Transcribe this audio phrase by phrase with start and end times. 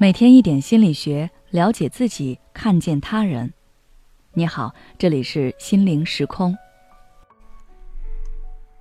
[0.00, 3.52] 每天一点心理学，了解自己，看见他人。
[4.32, 6.56] 你好，这里是心灵时空。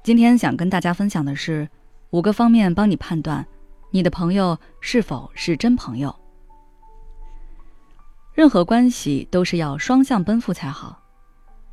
[0.04, 1.68] 今天想跟大家分享的是
[2.12, 3.44] 五个方面，帮你判断
[3.90, 6.16] 你的朋友是否是真朋友。
[8.36, 11.02] 任何关系都是要双向奔赴才好。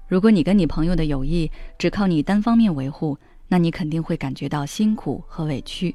[0.09, 5.95] 如果你跟你朋友的友谊只靠你单方面维护，那你肯定会感觉到辛苦和委屈。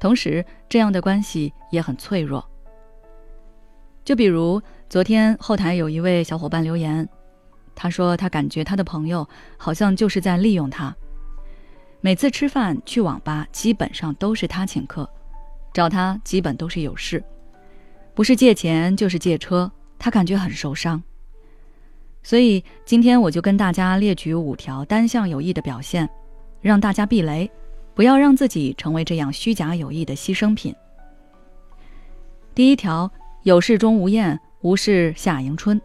[0.00, 2.44] 同时，这样的关系也很脆弱。
[4.04, 7.06] 就比如昨天后台有一位小伙伴留言，
[7.74, 10.94] 他说他感觉他的朋友好像就是在利用他。
[12.00, 15.08] 每次吃饭去网吧，基本上都是他请客，
[15.74, 17.22] 找他基本都是有事，
[18.14, 21.02] 不是借钱就是借车，他感觉很受伤。
[22.22, 26.08] 所以今天我就跟大家列举五条单向有益的表现，
[26.60, 27.50] 让大家避雷。
[27.98, 30.72] 不要让自己成为这样虚假友谊的牺牲品。
[32.54, 33.10] 第一条，
[33.42, 35.82] 有事钟无艳，无事夏迎春。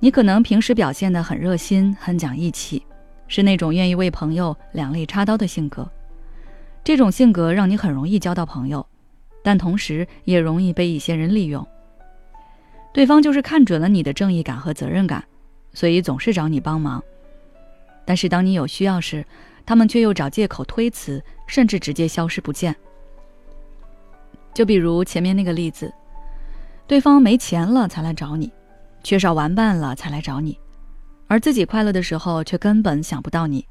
[0.00, 2.84] 你可能平时表现的很热心、很讲义气，
[3.28, 5.88] 是那种愿意为朋友两肋插刀的性格。
[6.82, 8.84] 这种性格让你很容易交到朋友，
[9.44, 11.64] 但同时也容易被一些人利用。
[12.92, 15.22] 对方就是看准了你的正义感和责任感，
[15.72, 17.00] 所以总是找你帮忙。
[18.04, 19.24] 但是当你有需要时，
[19.66, 22.74] 他们却又找借口推辞，甚至直接消失不见。
[24.54, 25.92] 就比如前面那个例子，
[26.86, 28.50] 对方没钱了才来找你，
[29.02, 30.58] 缺少玩伴了才来找你，
[31.26, 33.66] 而自己快乐的时候却根本想不到你。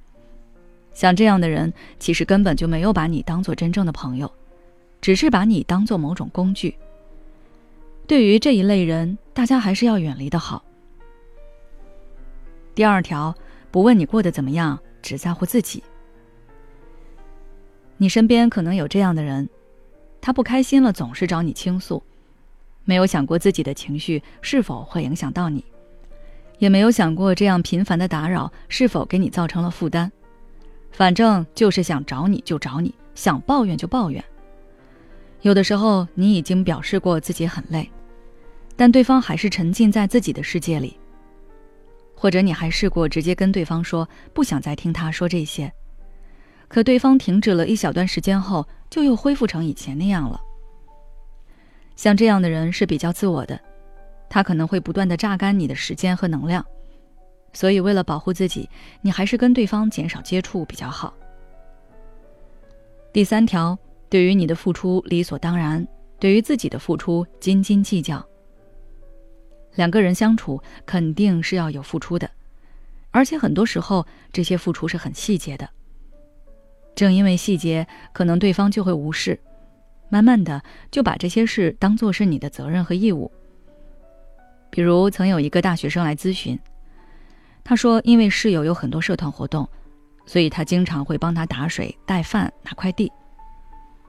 [0.93, 4.31] 像这样的人，其实根本就没有把你当做真正的朋友，
[5.01, 6.75] 只是把你当做某种工具。
[8.05, 10.63] 对于这一类人，大家还是要远离的好。
[12.75, 13.33] 第二条，
[13.71, 14.79] 不问你过得怎么样。
[15.05, 15.83] 只在乎自己。
[17.97, 19.47] 你身边可能有这样的人，
[20.19, 22.01] 他不开心了总是找你倾诉，
[22.83, 25.63] 没有想过自己的情绪是否会影响到你，
[26.57, 30.11] 也没有想过这样频繁的打扰是否给你造成了负担，
[30.91, 34.21] 反正就是想找你就找你，想抱怨就抱怨。
[35.41, 37.89] 有的时候你已经表示过自己很累，
[38.75, 40.97] 但对方还是沉浸在自己的世界里。
[42.15, 45.71] 或者你还试过直接跟对方说不想再听他说这些，
[46.67, 50.39] 可对方停止了一小段时间后，就又恢复成以前那样了。
[51.95, 53.59] 像这样的人是比较自我的，
[54.29, 56.65] 他可能会不断的榨干你的时间和能量，
[57.53, 58.69] 所以为了保护自己，
[59.01, 61.13] 你还是跟对方减少接触比较好。
[63.13, 63.77] 第三条，
[64.09, 65.87] 对于你的付出理所当然，
[66.19, 68.25] 对于自己的付出斤斤计较。
[69.75, 72.29] 两个人相处肯定是要有付出的，
[73.11, 75.69] 而且很多时候这些付出是很细节的。
[76.95, 79.39] 正因为细节，可能对方就会无视，
[80.09, 83.31] 慢慢的就把这些事当做是你的责任和义务。
[84.69, 86.57] 比如曾有一个大学生来咨询，
[87.63, 89.67] 他说因为室友有很多社团活动，
[90.25, 93.11] 所以他经常会帮他打水、带饭、拿快递，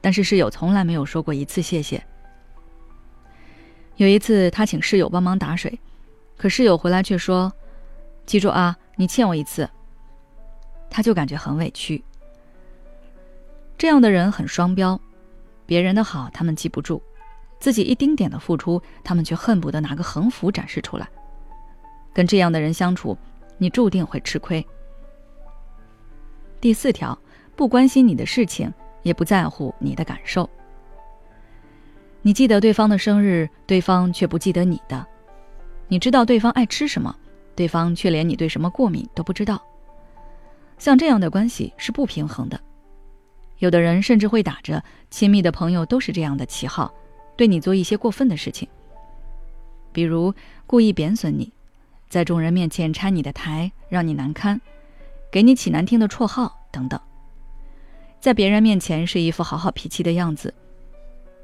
[0.01, 2.01] 但是室友从来没有说过一次谢谢。
[3.97, 5.79] 有一次，他请室友帮忙打水，
[6.37, 7.51] 可室友回来却说
[8.27, 9.67] ：“记住啊，你欠我一次。”
[10.87, 12.03] 他就感觉很委屈。
[13.75, 14.99] 这样的人很双标，
[15.65, 17.01] 别人的好他们记不住，
[17.59, 21.09] 自己一丁点的付出，他们却恨不得拿个横幅展示出来。
[22.13, 23.17] 跟这样的人相处，
[23.57, 24.65] 你注定会吃亏。
[26.61, 27.17] 第四条，
[27.55, 28.71] 不关心你的事情，
[29.01, 30.47] 也不在乎你的感受。
[32.27, 35.01] 你记得对方的生日，对方却不记得你的；
[35.87, 37.15] 你知道对方爱吃什么，
[37.55, 39.63] 对方却连你对什么过敏都不知道。
[40.77, 42.59] 像这样的关系是不平衡的。
[43.59, 46.93] 有的人甚至会打着亲密的朋友都是这样的旗号，
[47.37, 48.67] 对你做一些过分的事情，
[49.93, 50.33] 比如
[50.65, 51.53] 故意贬损你，
[52.09, 54.59] 在众人面前拆你的台，让你难堪，
[55.31, 56.99] 给你起难听的绰号等等。
[58.19, 60.53] 在别人面前是一副好好脾气的样子。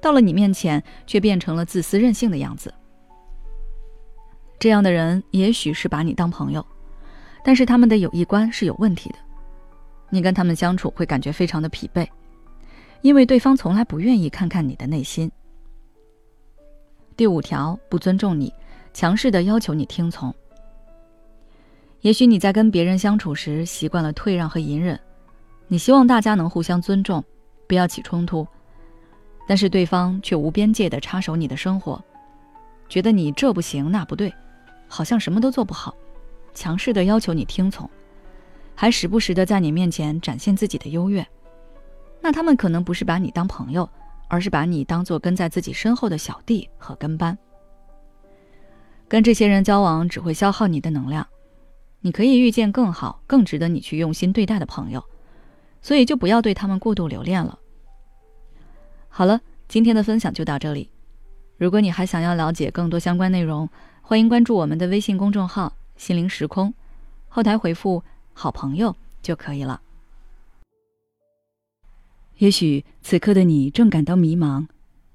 [0.04, 2.72] 到了你面前，却变成了自私任性的样子。
[4.60, 6.64] 这样的人也许是把你当朋友，
[7.42, 9.16] 但是他们的友谊观是有问题的。
[10.10, 12.06] 你跟他们相处会感觉非常的疲惫，
[13.02, 15.32] 因为对方从来不愿意看看你的内心。
[17.16, 18.54] 第五条，不尊重你，
[18.94, 20.36] 强势的要求你听从。
[22.02, 25.00] 也许你在跟别人相处时习惯了退让和隐忍，
[25.70, 27.24] 你希望大家能互相尊重，
[27.70, 28.46] 不要起冲突。
[29.45, 32.01] 但是对方却无边界的插手你的生活，
[32.88, 34.34] 觉得你这不行那不对，
[34.88, 35.95] 好像什么都做不好，
[36.54, 37.90] 强势的要求你听从，
[38.75, 41.25] 还时不时的在你面前展现自己的优越。
[42.22, 43.90] 那他们可能不是把你当朋友，
[44.30, 47.38] 而是把你当做跟在自己身后的小弟和跟班。
[49.10, 51.28] 跟这些人交往只会消耗你的能量，
[52.00, 55.04] 你可以遇见更好、更值得你去用心对待的朋友，
[55.81, 57.60] 所以就不要对他们过度留恋了。
[59.15, 60.89] 好了，今天的分享就到这里。
[61.57, 63.69] 如果你还想要了解更多相关内容，
[64.01, 66.74] 欢迎关注我们的微信公众号“心灵时空”，
[67.30, 69.80] 后台回复“好朋友”就可以了。
[72.39, 74.65] 也许此刻的你正感到迷茫，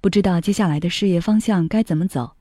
[0.00, 2.36] 不知道接下来的事业方向该怎么走；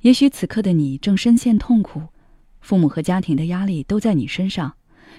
[0.00, 2.08] 也许此刻的你正深陷痛苦，
[2.60, 4.74] 父母和家庭的压力都在你身上，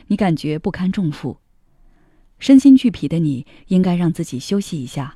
[0.07, 1.37] 你感觉不堪重负，
[2.39, 5.15] 身心俱疲的你应该让自己休息一下。